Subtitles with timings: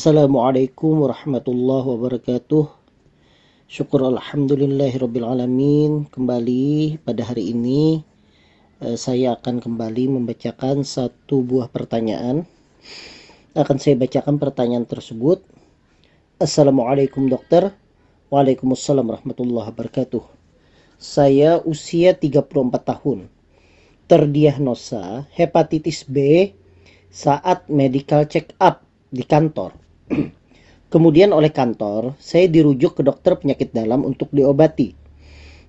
[0.00, 2.72] Assalamualaikum warahmatullahi wabarakatuh.
[3.68, 8.00] Syukur Alhamdulillahirrabbilalamin Kembali pada hari ini
[8.80, 12.48] eh, Saya akan kembali membacakan satu buah pertanyaan.
[13.52, 15.44] Akan saya bacakan pertanyaan tersebut.
[16.40, 17.68] Assalamualaikum dokter.
[18.32, 20.24] Waalaikumsalam warahmatullahi wabarakatuh.
[20.96, 23.28] Saya usia 34 tahun.
[24.08, 26.48] Terdiagnosa hepatitis B
[27.12, 28.80] saat medical check up
[29.12, 29.89] di kantor.
[30.92, 34.90] Kemudian oleh kantor, saya dirujuk ke dokter penyakit dalam untuk diobati.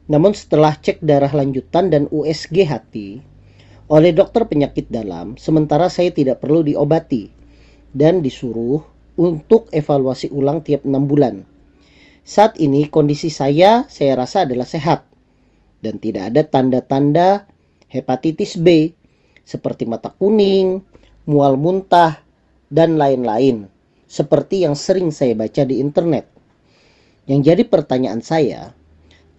[0.09, 3.21] Namun setelah cek darah lanjutan dan USG hati
[3.91, 7.29] oleh dokter penyakit dalam, sementara saya tidak perlu diobati
[7.93, 8.81] dan disuruh
[9.19, 11.43] untuk evaluasi ulang tiap enam bulan.
[12.25, 15.05] Saat ini kondisi saya saya rasa adalah sehat
[15.85, 17.45] dan tidak ada tanda-tanda
[17.91, 18.95] hepatitis B
[19.43, 20.79] seperti mata kuning,
[21.27, 22.23] mual muntah,
[22.71, 23.67] dan lain-lain,
[24.11, 26.27] seperti yang sering saya baca di internet.
[27.31, 28.75] Yang jadi pertanyaan saya,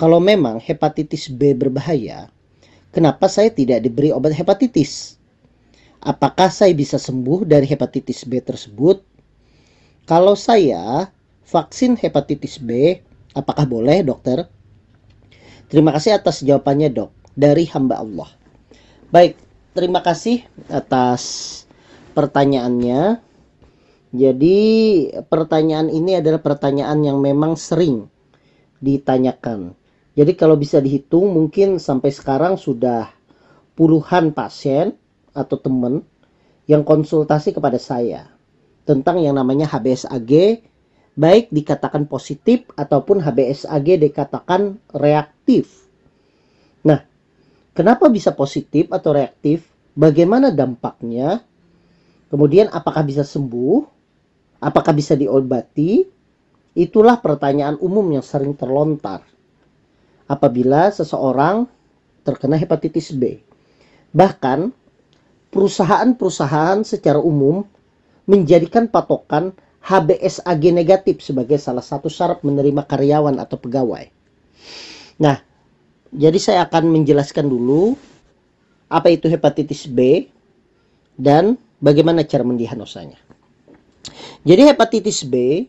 [0.01, 2.33] kalau memang hepatitis B berbahaya,
[2.89, 5.20] kenapa saya tidak diberi obat hepatitis?
[6.00, 9.05] Apakah saya bisa sembuh dari hepatitis B tersebut?
[10.09, 11.12] Kalau saya
[11.45, 12.97] vaksin hepatitis B,
[13.37, 14.48] apakah boleh, dokter?
[15.69, 18.31] Terima kasih atas jawabannya, dok, dari hamba Allah.
[19.12, 19.37] Baik,
[19.77, 21.23] terima kasih atas
[22.17, 23.31] pertanyaannya.
[24.12, 24.60] Jadi
[25.24, 28.12] pertanyaan ini adalah pertanyaan yang memang sering
[28.84, 29.72] ditanyakan.
[30.12, 33.08] Jadi kalau bisa dihitung mungkin sampai sekarang sudah
[33.72, 34.92] puluhan pasien
[35.32, 36.04] atau teman
[36.69, 38.28] yang konsultasi kepada saya
[38.84, 40.60] tentang yang namanya HBsAg
[41.16, 45.88] baik dikatakan positif ataupun HBsAg dikatakan reaktif.
[46.84, 47.00] Nah,
[47.72, 49.64] kenapa bisa positif atau reaktif?
[49.97, 51.44] Bagaimana dampaknya?
[52.28, 54.01] Kemudian apakah bisa sembuh?
[54.62, 56.06] Apakah bisa diobati?
[56.73, 59.27] Itulah pertanyaan umum yang sering terlontar.
[60.31, 61.67] Apabila seseorang
[62.23, 63.43] terkena hepatitis B.
[64.15, 64.71] Bahkan
[65.50, 67.67] perusahaan-perusahaan secara umum
[68.31, 69.50] menjadikan patokan
[69.83, 74.06] HBsAg negatif sebagai salah satu syarat menerima karyawan atau pegawai.
[75.19, 75.43] Nah,
[76.15, 77.99] jadi saya akan menjelaskan dulu
[78.87, 80.31] apa itu hepatitis B
[81.19, 83.31] dan bagaimana cara mendiagnosanya.
[84.42, 85.66] Jadi hepatitis B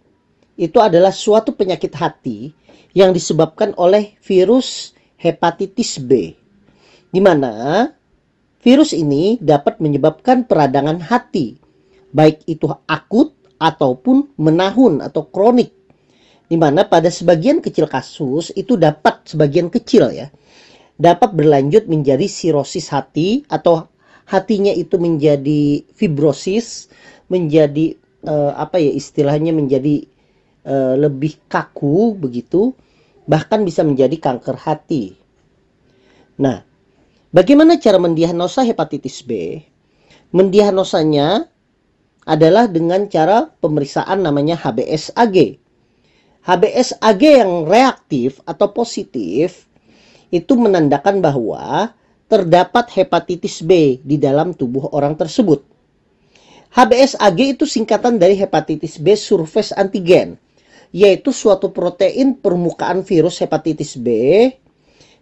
[0.58, 2.54] itu adalah suatu penyakit hati
[2.94, 6.34] yang disebabkan oleh virus hepatitis B.
[7.14, 7.86] Di mana
[8.62, 11.58] virus ini dapat menyebabkan peradangan hati,
[12.10, 15.70] baik itu akut ataupun menahun atau kronik.
[16.50, 20.30] Di mana pada sebagian kecil kasus itu dapat sebagian kecil ya
[20.98, 23.90] dapat berlanjut menjadi sirosis hati atau
[24.30, 26.88] hatinya itu menjadi fibrosis,
[27.28, 30.08] menjadi uh, apa ya istilahnya menjadi
[30.68, 32.76] uh, lebih kaku begitu,
[33.28, 35.16] bahkan bisa menjadi kanker hati.
[36.40, 36.66] Nah,
[37.30, 39.62] bagaimana cara mendiagnosa hepatitis B?
[40.34, 41.46] Mendiagnosanya
[42.26, 45.60] adalah dengan cara pemeriksaan namanya HBsAg.
[46.44, 49.68] HBsAg yang reaktif atau positif
[50.34, 51.94] itu menandakan bahwa
[52.26, 55.73] terdapat hepatitis B di dalam tubuh orang tersebut.
[56.74, 60.42] HBsAg itu singkatan dari hepatitis B surface antigen,
[60.90, 64.10] yaitu suatu protein permukaan virus hepatitis B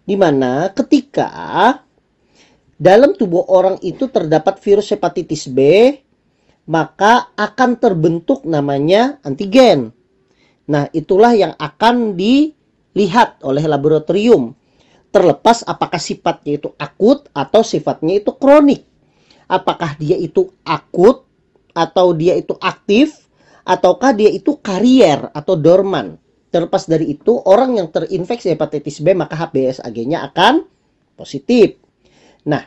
[0.08, 1.28] di mana ketika
[2.80, 5.92] dalam tubuh orang itu terdapat virus hepatitis B,
[6.64, 9.92] maka akan terbentuk namanya antigen.
[10.64, 14.56] Nah, itulah yang akan dilihat oleh laboratorium
[15.12, 18.88] terlepas apakah sifatnya itu akut atau sifatnya itu kronik.
[19.52, 21.28] Apakah dia itu akut
[21.72, 23.28] atau dia itu aktif
[23.62, 26.18] ataukah dia itu karier atau dorman.
[26.52, 30.68] Terlepas dari itu, orang yang terinfeksi hepatitis B maka HBsAg-nya akan
[31.16, 31.80] positif.
[32.44, 32.60] Nah,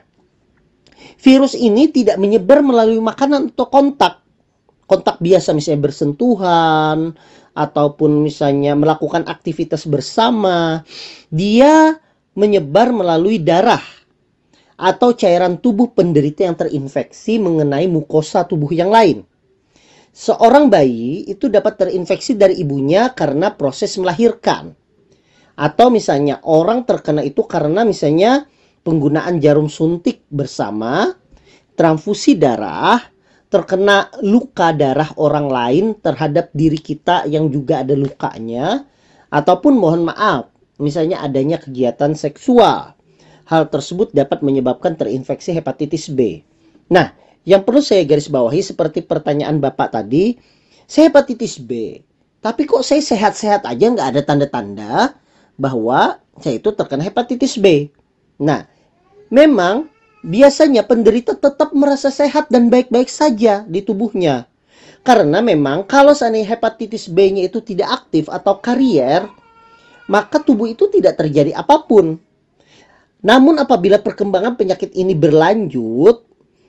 [1.22, 4.26] virus ini tidak menyebar melalui makanan atau kontak.
[4.90, 7.14] Kontak biasa misalnya bersentuhan
[7.54, 10.82] ataupun misalnya melakukan aktivitas bersama.
[11.30, 11.94] Dia
[12.34, 13.82] menyebar melalui darah
[14.76, 19.24] atau cairan tubuh penderita yang terinfeksi mengenai mukosa tubuh yang lain.
[20.16, 24.72] Seorang bayi itu dapat terinfeksi dari ibunya karena proses melahirkan.
[25.56, 28.48] Atau misalnya orang terkena itu karena misalnya
[28.84, 31.12] penggunaan jarum suntik bersama,
[31.76, 33.00] transfusi darah,
[33.52, 38.88] terkena luka darah orang lain terhadap diri kita yang juga ada lukanya,
[39.28, 42.95] ataupun mohon maaf, misalnya adanya kegiatan seksual.
[43.46, 46.42] Hal tersebut dapat menyebabkan terinfeksi hepatitis B.
[46.90, 47.14] Nah,
[47.46, 50.38] yang perlu saya garis bawahi seperti pertanyaan Bapak tadi,
[50.90, 52.02] saya hepatitis B.
[52.42, 54.94] Tapi kok saya sehat-sehat aja nggak ada tanda-tanda
[55.58, 57.90] bahwa saya itu terkena hepatitis B.
[58.42, 58.66] Nah,
[59.30, 59.94] memang
[60.26, 64.50] biasanya penderita tetap merasa sehat dan baik-baik saja di tubuhnya.
[65.06, 69.30] Karena memang kalau seandainya hepatitis B-nya itu tidak aktif atau karier,
[70.10, 72.18] maka tubuh itu tidak terjadi apa pun.
[73.26, 76.22] Namun apabila perkembangan penyakit ini berlanjut,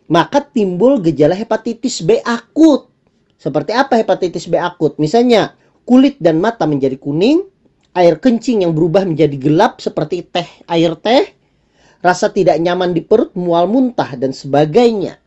[0.09, 2.89] maka timbul gejala hepatitis B akut.
[3.37, 4.97] Seperti apa hepatitis B akut?
[4.97, 5.53] Misalnya,
[5.85, 7.45] kulit dan mata menjadi kuning,
[7.93, 11.29] air kencing yang berubah menjadi gelap seperti teh air teh,
[12.01, 15.21] rasa tidak nyaman di perut, mual muntah dan sebagainya.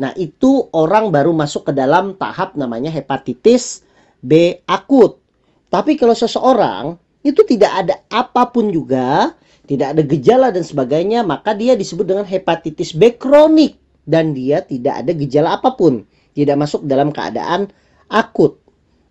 [0.00, 3.84] Nah, itu orang baru masuk ke dalam tahap namanya hepatitis
[4.24, 5.20] B akut.
[5.68, 9.36] Tapi kalau seseorang itu tidak ada apa pun juga,
[9.66, 15.06] tidak ada gejala dan sebagainya, maka dia disebut dengan hepatitis B kronik dan dia tidak
[15.06, 16.02] ada gejala apa pun
[16.34, 17.70] tidak masuk dalam keadaan
[18.10, 18.58] akut.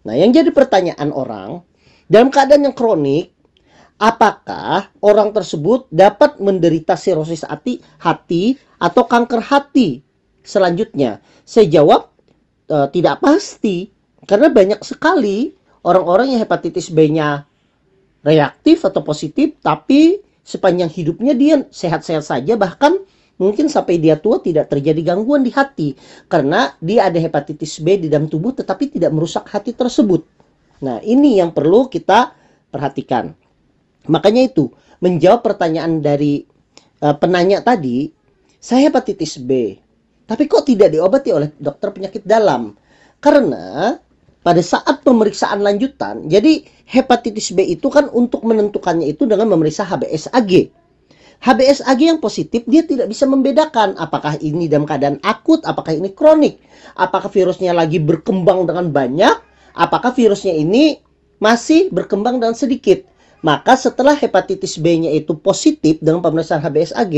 [0.03, 1.61] Nah, yang jadi pertanyaan orang,
[2.09, 3.31] dalam keadaan yang kronik,
[4.01, 10.01] apakah orang tersebut dapat menderita sirosis hati, hati atau kanker hati
[10.41, 11.21] selanjutnya?
[11.45, 12.09] Saya jawab
[12.65, 13.93] e, tidak pasti,
[14.25, 15.53] karena banyak sekali
[15.85, 17.45] orang-orang yang hepatitis B-nya
[18.25, 22.97] reaktif atau positif, tapi sepanjang hidupnya dia sehat-sehat saja, bahkan
[23.41, 25.97] mungkin sampai dia tua tidak terjadi gangguan di hati
[26.29, 30.21] karena dia ada hepatitis B di dalam tubuh tetapi tidak merusak hati tersebut.
[30.81, 32.33] Nah, ini yang perlu kita
[32.69, 33.33] perhatikan.
[34.09, 34.69] Makanya itu,
[35.01, 36.41] menjawab pertanyaan dari
[37.05, 38.09] uh, penanya tadi,
[38.57, 39.77] saya hepatitis B.
[40.25, 42.73] Tapi kok tidak diobati oleh dokter penyakit dalam?
[43.21, 43.93] Karena
[44.41, 50.73] pada saat pemeriksaan lanjutan, jadi hepatitis B itu kan untuk menentukannya itu dengan memeriksa HBsAg.
[51.41, 56.61] HBsAg yang positif dia tidak bisa membedakan apakah ini dalam keadaan akut, apakah ini kronik,
[56.97, 59.35] apakah virusnya lagi berkembang dengan banyak,
[59.73, 61.01] apakah virusnya ini
[61.41, 63.01] masih berkembang dengan sedikit.
[63.41, 67.13] Maka setelah hepatitis B-nya itu positif dengan pemeriksaan HBsAg,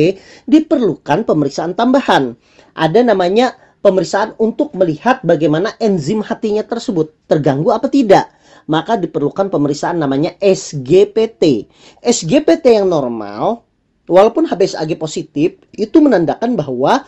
[0.47, 2.39] diperlukan pemeriksaan tambahan.
[2.79, 8.31] Ada namanya pemeriksaan untuk melihat bagaimana enzim hatinya tersebut terganggu apa tidak.
[8.63, 11.67] Maka diperlukan pemeriksaan namanya SGPT.
[11.99, 13.67] SGPT yang normal
[14.07, 17.03] walaupun HBsAg positif, itu menandakan bahwa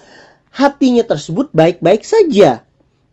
[0.51, 2.63] hatinya tersebut baik-baik saja.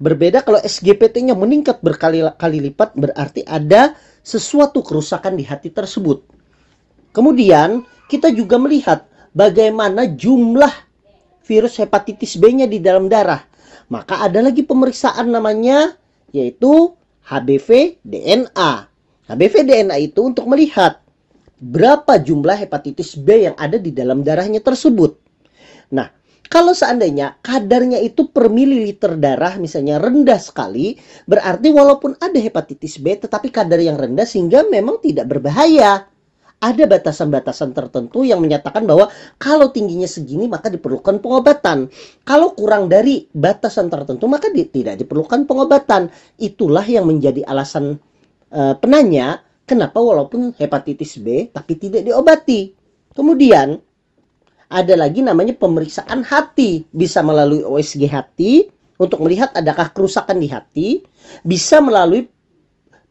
[0.03, 3.95] Berbeda kalau SGPT-nya meningkat berkali-kali lipat berarti ada
[4.27, 6.27] sesuatu kerusakan di hati tersebut.
[7.15, 10.73] Kemudian kita juga melihat bagaimana jumlah
[11.47, 13.47] virus hepatitis B-nya di dalam darah.
[13.93, 15.93] Maka ada lagi pemeriksaan namanya
[16.33, 16.97] yaitu
[17.29, 18.89] HBV DNA.
[19.29, 21.05] HBV DNA itu untuk melihat
[21.61, 25.21] berapa jumlah hepatitis B yang ada di dalam darahnya tersebut.
[25.93, 26.09] Nah,
[26.49, 30.97] kalau seandainya kadarnya itu per mililiter darah misalnya rendah sekali,
[31.29, 36.09] berarti walaupun ada hepatitis B tetapi kadar yang rendah sehingga memang tidak berbahaya.
[36.63, 41.91] Ada batasan-batasan tertentu yang menyatakan bahwa kalau tingginya segini maka diperlukan pengobatan.
[42.23, 46.07] Kalau kurang dari batasan tertentu maka di, tidak diperlukan pengobatan.
[46.39, 47.99] Itulah yang menjadi alasan
[48.55, 52.75] uh, penanya Kenapa walaupun hepatitis B tapi tidak diobati?
[53.15, 53.79] Kemudian
[54.73, 58.67] ada lagi namanya pemeriksaan hati, bisa melalui OSG hati
[58.99, 60.89] untuk melihat adakah kerusakan di hati,
[61.47, 62.27] bisa melalui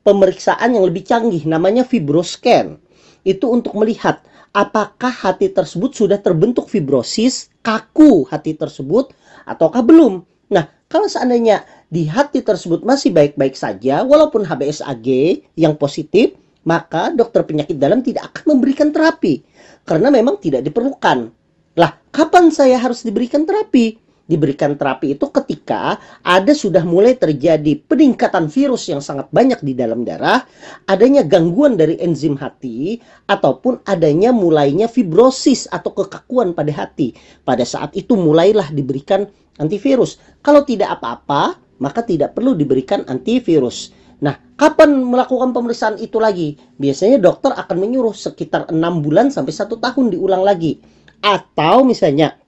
[0.03, 2.81] pemeriksaan yang lebih canggih namanya fibroscan.
[3.21, 9.13] Itu untuk melihat apakah hati tersebut sudah terbentuk fibrosis, kaku hati tersebut
[9.47, 10.25] ataukah belum.
[10.51, 15.07] Nah, kalau seandainya di hati tersebut masih baik-baik saja walaupun HBsAg
[15.55, 19.41] yang positif maka dokter penyakit dalam tidak akan memberikan terapi
[19.87, 21.33] karena memang tidak diperlukan.
[21.79, 23.97] Lah, kapan saya harus diberikan terapi?
[24.31, 30.07] Diberikan terapi itu ketika ada sudah mulai terjadi peningkatan virus yang sangat banyak di dalam
[30.07, 30.47] darah,
[30.87, 32.95] adanya gangguan dari enzim hati,
[33.27, 37.11] ataupun adanya mulainya fibrosis atau kekakuan pada hati.
[37.43, 39.27] Pada saat itu mulailah diberikan
[39.59, 40.15] antivirus.
[40.39, 43.91] Kalau tidak apa-apa, maka tidak perlu diberikan antivirus.
[44.23, 46.55] Nah, kapan melakukan pemeriksaan itu lagi?
[46.79, 50.79] Biasanya dokter akan menyuruh sekitar enam bulan sampai satu tahun diulang lagi.
[51.19, 52.39] Atau misalnya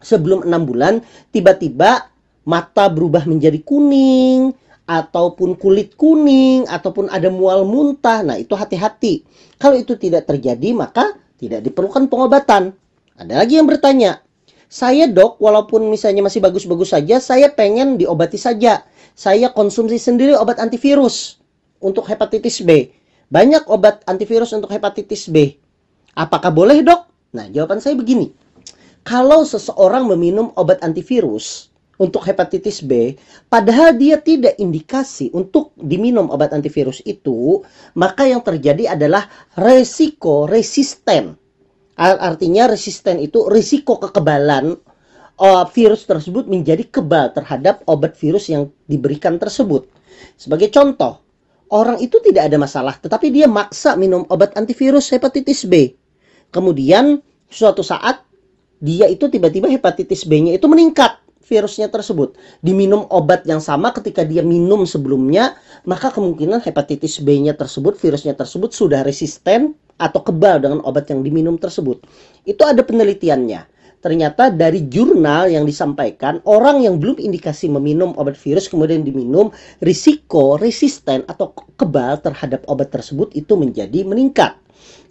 [0.00, 2.08] sebelum enam bulan tiba-tiba
[2.44, 4.52] mata berubah menjadi kuning
[4.88, 8.26] ataupun kulit kuning ataupun ada mual muntah.
[8.26, 9.22] Nah, itu hati-hati.
[9.60, 12.74] Kalau itu tidak terjadi maka tidak diperlukan pengobatan.
[13.14, 14.24] Ada lagi yang bertanya,
[14.66, 18.88] saya dok, walaupun misalnya masih bagus-bagus saja, saya pengen diobati saja
[19.20, 21.36] saya konsumsi sendiri obat antivirus
[21.76, 22.88] untuk hepatitis B.
[23.28, 25.60] Banyak obat antivirus untuk hepatitis B.
[26.16, 27.04] Apakah boleh, Dok?
[27.36, 28.32] Nah, jawaban saya begini.
[29.00, 33.16] Kalau seseorang meminum obat antivirus untuk hepatitis B,
[33.48, 37.60] padahal dia tidak indikasi untuk diminum obat antivirus itu,
[37.96, 41.36] maka yang terjadi adalah resiko resisten.
[42.00, 44.72] Artinya resisten itu risiko kekebalan
[45.36, 49.84] uh, virus tersebut menjadi kebal terhadap obat virus yang diberikan tersebut.
[50.40, 51.20] Sebagai contoh,
[51.68, 55.92] orang itu tidak ada masalah, tetapi dia maksa minum obat antivirus hepatitis B.
[56.48, 57.20] Kemudian
[57.52, 58.29] suatu saat
[58.80, 62.38] dia itu tiba-tiba hepatitis B-nya itu meningkat virusnya tersebut.
[62.64, 68.70] Diminum obat yang sama ketika dia minum sebelumnya, maka kemungkinan hepatitis B-nya tersebut, virusnya tersebut
[68.70, 72.00] sudah resisten atau kebal dengan obat yang diminum tersebut.
[72.48, 73.82] Itu ada penelitiannya.
[74.00, 79.52] Ternyata dari jurnal yang disampaikan, orang yang belum indikasi meminum obat virus kemudian diminum,
[79.84, 84.56] risiko resisten atau kebal terhadap obat tersebut itu menjadi meningkat.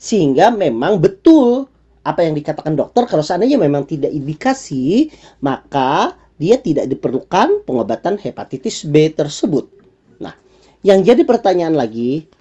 [0.02, 1.70] Sehingga memang betul
[2.04, 5.12] apa yang dikatakan dokter kalau seandainya memang tidak indikasi,
[5.44, 9.68] maka dia tidak diperlukan pengobatan hepatitis B tersebut.
[10.24, 10.34] Nah,
[10.82, 12.32] yang jadi pertanyaan lagi,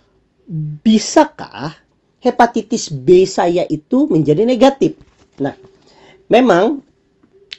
[0.87, 1.75] bisakah
[2.23, 4.95] hepatitis B saya itu menjadi negatif?
[5.43, 5.59] Nah,
[6.31, 6.81] memang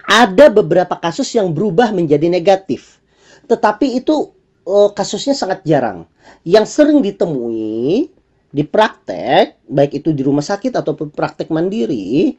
[0.07, 2.97] ada beberapa kasus yang berubah menjadi negatif.
[3.45, 4.31] Tetapi itu
[4.65, 6.07] uh, kasusnya sangat jarang.
[6.47, 8.09] Yang sering ditemui
[8.49, 12.33] di praktek, baik itu di rumah sakit ataupun praktek mandiri,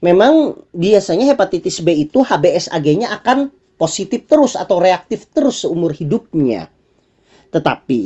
[0.00, 6.72] memang biasanya hepatitis B itu HBsAg-nya akan positif terus atau reaktif terus seumur hidupnya.
[7.52, 8.04] Tetapi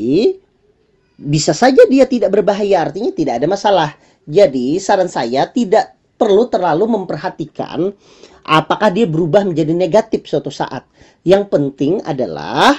[1.16, 3.90] bisa saja dia tidak berbahaya, artinya tidak ada masalah.
[4.26, 7.94] Jadi saran saya tidak perlu terlalu memperhatikan
[8.42, 10.82] apakah dia berubah menjadi negatif suatu saat.
[11.22, 12.74] Yang penting adalah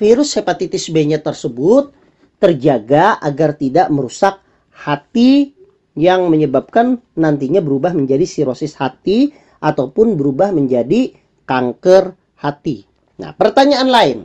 [0.00, 1.97] virus hepatitis B-nya tersebut
[2.38, 4.38] terjaga agar tidak merusak
[4.70, 5.58] hati
[5.98, 11.10] yang menyebabkan nantinya berubah menjadi sirosis hati ataupun berubah menjadi
[11.42, 12.86] kanker hati.
[13.18, 14.18] Nah, pertanyaan lain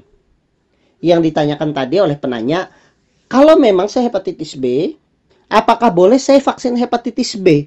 [1.01, 2.70] yang ditanyakan tadi oleh penanya,
[3.25, 4.93] kalau memang saya hepatitis B,
[5.50, 7.65] apakah boleh saya vaksin hepatitis B?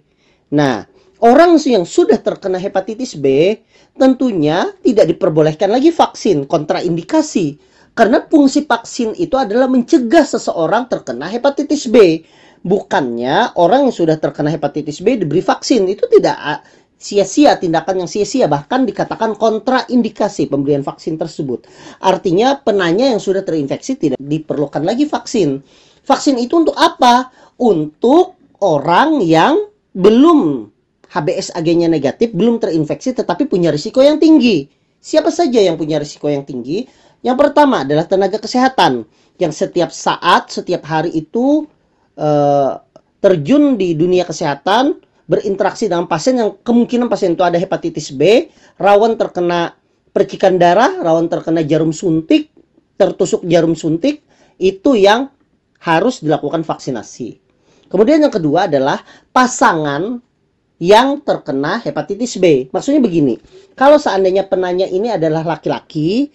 [0.54, 0.86] Nah,
[1.18, 3.58] orang yang sudah terkena hepatitis B
[3.98, 7.58] tentunya tidak diperbolehkan lagi vaksin kontraindikasi
[7.96, 12.28] karena fungsi vaksin itu adalah mencegah seseorang terkena hepatitis B
[12.60, 16.60] bukannya orang yang sudah terkena hepatitis B diberi vaksin itu tidak ah,
[16.96, 21.68] sia-sia tindakan yang sia-sia bahkan dikatakan kontraindikasi pemberian vaksin tersebut.
[22.00, 25.60] Artinya penanya yang sudah terinfeksi tidak diperlukan lagi vaksin.
[26.02, 27.28] Vaksin itu untuk apa?
[27.60, 30.72] Untuk orang yang belum
[31.12, 34.68] HBsAg-nya negatif, belum terinfeksi tetapi punya risiko yang tinggi.
[35.00, 36.88] Siapa saja yang punya risiko yang tinggi?
[37.26, 39.02] Yang pertama adalah tenaga kesehatan
[39.42, 41.66] yang setiap saat, setiap hari itu
[42.14, 42.78] uh,
[43.18, 48.46] terjun di dunia kesehatan, berinteraksi dengan pasien yang kemungkinan pasien itu ada hepatitis B,
[48.78, 49.74] rawan terkena
[50.14, 52.54] percikan darah, rawan terkena jarum suntik,
[52.94, 54.22] tertusuk jarum suntik,
[54.62, 55.26] itu yang
[55.82, 57.42] harus dilakukan vaksinasi.
[57.90, 59.02] Kemudian yang kedua adalah
[59.34, 60.22] pasangan
[60.78, 62.70] yang terkena hepatitis B.
[62.70, 63.34] Maksudnya begini,
[63.74, 66.30] kalau seandainya penanya ini adalah laki-laki,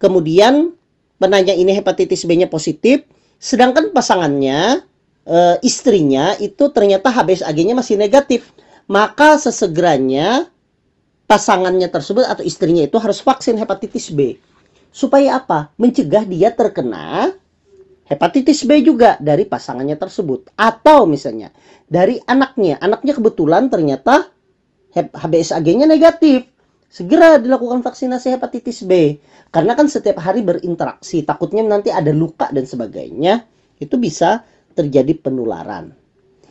[0.00, 0.72] kemudian
[1.20, 3.04] penanya ini hepatitis B-nya positif,
[3.36, 4.82] sedangkan pasangannya
[5.28, 8.50] uh, istrinya itu ternyata HBsAg-nya masih negatif,
[8.88, 10.48] maka sesegeranya
[11.30, 14.34] pasangannya tersebut atau istrinya itu harus vaksin hepatitis B.
[14.90, 15.70] Supaya apa?
[15.78, 17.30] Mencegah dia terkena
[18.10, 20.50] hepatitis B juga dari pasangannya tersebut.
[20.58, 21.54] Atau misalnya
[21.86, 22.82] dari anaknya.
[22.82, 24.26] Anaknya kebetulan ternyata
[24.90, 26.49] HBsAg-nya negatif.
[26.90, 29.22] Segera dilakukan vaksinasi hepatitis B.
[29.54, 31.22] Karena kan setiap hari berinteraksi.
[31.22, 33.46] Takutnya nanti ada luka dan sebagainya.
[33.78, 34.42] Itu bisa
[34.74, 35.94] terjadi penularan.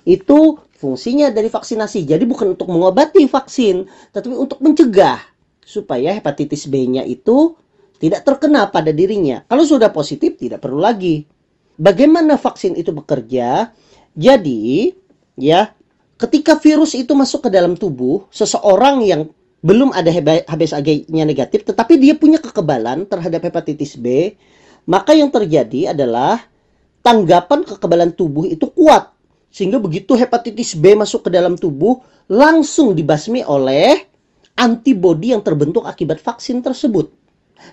[0.08, 2.08] Itu fungsinya dari vaksinasi.
[2.08, 3.84] Jadi bukan untuk mengobati vaksin,
[4.16, 5.20] tetapi untuk mencegah
[5.60, 7.60] supaya hepatitis B-nya itu
[8.00, 9.44] tidak terkena pada dirinya.
[9.44, 11.28] Kalau sudah positif tidak perlu lagi.
[11.76, 13.72] Bagaimana vaksin itu bekerja?
[14.16, 14.92] Jadi,
[15.36, 15.72] ya,
[16.20, 20.08] ketika virus itu masuk ke dalam tubuh seseorang yang belum ada
[20.48, 24.36] HBsAg-nya negatif tetapi dia punya kekebalan terhadap hepatitis B,
[24.88, 26.40] maka yang terjadi adalah
[27.04, 29.12] tanggapan kekebalan tubuh itu kuat.
[29.50, 32.00] Sehingga begitu hepatitis B masuk ke dalam tubuh,
[32.30, 34.06] langsung dibasmi oleh
[34.60, 37.10] antibodi yang terbentuk akibat vaksin tersebut.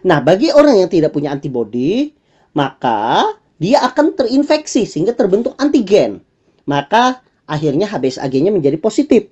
[0.03, 2.11] Nah, bagi orang yang tidak punya antibodi,
[2.57, 3.23] maka
[3.61, 6.25] dia akan terinfeksi sehingga terbentuk antigen.
[6.67, 9.31] Maka akhirnya HBsAg-nya menjadi positif.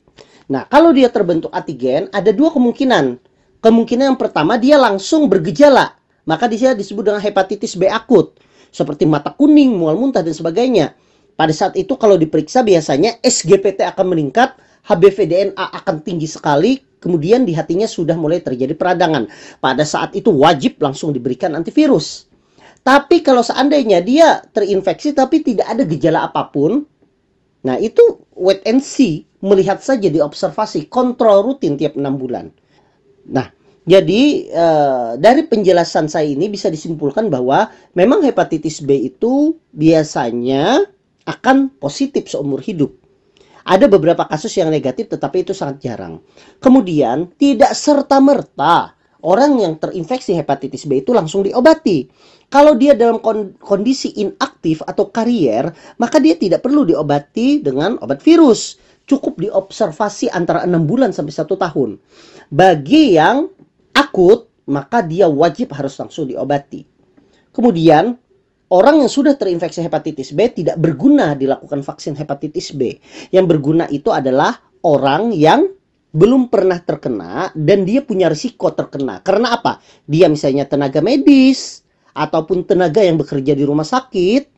[0.50, 3.16] Nah, kalau dia terbentuk antigen, ada dua kemungkinan.
[3.64, 5.96] Kemungkinan yang pertama dia langsung bergejala.
[6.24, 8.36] Maka dia disebut dengan hepatitis B akut
[8.74, 10.98] seperti mata kuning, mual muntah dan sebagainya.
[11.38, 14.58] Pada saat itu kalau diperiksa biasanya SGPT akan meningkat,
[14.90, 19.30] HBV-DNA akan tinggi sekali, kemudian di hatinya sudah mulai terjadi peradangan.
[19.62, 22.26] Pada saat itu wajib langsung diberikan antivirus.
[22.84, 26.84] Tapi kalau seandainya dia terinfeksi tapi tidak ada gejala apa pun,
[27.64, 32.48] nah itu wait and see, melihat saja di observasi, kontrol rutin tiap enam bulan.
[33.28, 33.52] Nah,
[33.84, 40.88] jadi uh, dari penjelasan saya ini bisa disimpulkan bahwa memang hepatitis B itu biasanya
[41.28, 42.96] akan positif seumur hidup.
[43.64, 46.20] Ada beberapa kasus yang negatif tetapi itu sangat jarang.
[46.60, 48.92] Kemudian tidak serta-merta
[49.24, 52.08] orang yang terinfeksi hepatitis B itu langsung diobati.
[52.54, 53.18] Kalau dia dalam
[53.58, 58.78] kondisi inaktif atau karier, maka dia tidak perlu diobati dengan obat virus.
[59.10, 61.98] Cukup diobservasi antara enam bulan sampai satu tahun.
[62.54, 63.50] Bagi yang
[63.90, 66.86] akut, maka dia wajib harus langsung diobati.
[67.50, 68.14] Kemudian
[68.70, 73.02] orang yang sudah terinfeksi hepatitis B tidak berguna dilakukan vaksin hepatitis B.
[73.34, 75.74] Yang berguna itu adalah orang yang
[76.14, 79.18] belum pernah terkena dan dia punya risiko terkena.
[79.26, 79.82] Karena apa?
[80.06, 81.83] Dia misalnya tenaga medis
[82.14, 84.54] ataupun tenaga yang bekerja di rumah sakit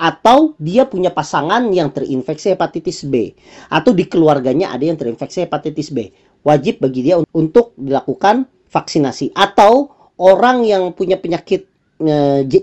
[0.00, 3.32] atau dia punya pasangan yang terinfeksi hepatitis B
[3.70, 6.10] atau di keluarganya ada yang terinfeksi hepatitis B.
[6.40, 11.68] Wajib bagi dia untuk dilakukan vaksinasi atau orang yang punya penyakit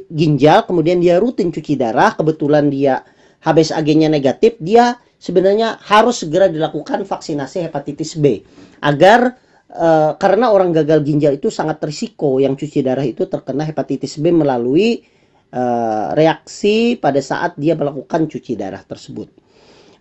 [0.10, 3.06] ginjal kemudian dia rutin cuci darah kebetulan dia
[3.46, 8.42] HBsAg-nya negatif dia sebenarnya harus segera dilakukan vaksinasi hepatitis B
[8.82, 9.38] agar
[9.78, 14.34] uh, karena orang gagal ginjal itu sangat risiko yang cuci darah itu terkena hepatitis B
[14.34, 15.06] melalui
[15.54, 19.30] uh, reaksi pada saat dia melakukan cuci darah tersebut.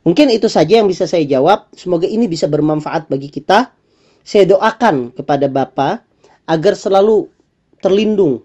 [0.06, 1.66] Mungkin itu saja yang bisa saya jawab.
[1.74, 3.74] Semoga ini bisa bermanfaat bagi kita.
[4.22, 6.02] Saya doakan kepada Bapak
[6.46, 7.26] agar selalu
[7.82, 8.42] terlindung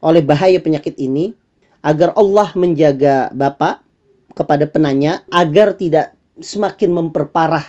[0.00, 1.36] oleh bahaya penyakit ini
[1.84, 3.84] agar Allah menjaga Bapak
[4.32, 7.64] kepada penanya agar tidak semakin memperparah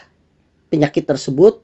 [0.72, 1.60] penyakit tersebut.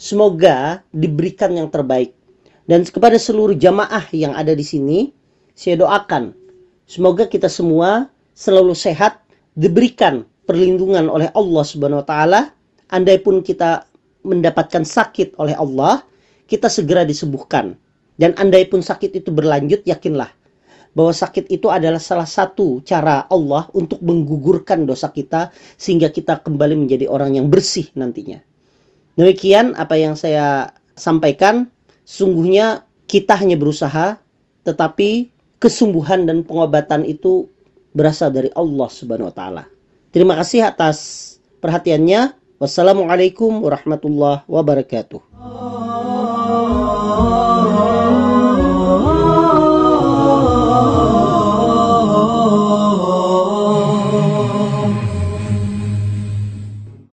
[0.00, 2.16] Semoga diberikan yang terbaik.
[2.64, 5.12] Dan kepada seluruh jamaah yang ada di sini,
[5.52, 6.32] saya doakan
[6.88, 9.20] semoga kita semua selalu sehat,
[9.52, 12.40] diberikan perlindungan oleh Allah Subhanahu wa taala.
[12.88, 13.84] Andai pun kita
[14.24, 16.00] mendapatkan sakit oleh Allah,
[16.48, 17.76] kita segera disembuhkan
[18.16, 20.32] dan andai pun sakit itu berlanjut, yakinlah
[20.90, 26.74] bahwa sakit itu adalah salah satu cara Allah untuk menggugurkan dosa kita sehingga kita kembali
[26.74, 28.49] menjadi orang yang bersih nantinya.
[29.20, 31.68] Demikian apa yang saya sampaikan.
[32.08, 34.16] Sungguhnya kita hanya berusaha,
[34.64, 35.28] tetapi
[35.60, 37.52] kesembuhan dan pengobatan itu
[37.92, 39.64] berasal dari Allah Subhanahu wa taala.
[40.08, 42.32] Terima kasih atas perhatiannya.
[42.56, 45.20] Wassalamualaikum warahmatullahi wabarakatuh.